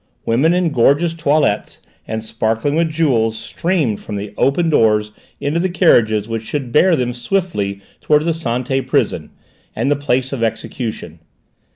Women 0.25 0.51
in 0.55 0.71
gorgeous 0.71 1.13
toilets 1.13 1.79
and 2.07 2.23
sparkling 2.23 2.73
with 2.73 2.89
jewels 2.89 3.37
streamed 3.37 3.99
from 4.01 4.15
the 4.15 4.33
open 4.35 4.67
doors 4.71 5.11
into 5.39 5.59
the 5.59 5.69
carriages 5.69 6.27
which 6.27 6.41
should 6.41 6.71
bear 6.71 6.95
them 6.95 7.13
swiftly 7.13 7.81
towards 8.01 8.25
the 8.25 8.31
Santé 8.31 8.87
prison, 8.87 9.29
and 9.75 9.91
the 9.91 9.95
place 9.95 10.33
of 10.33 10.41
execution. 10.41 11.19